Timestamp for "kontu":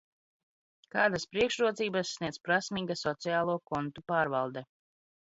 3.73-4.09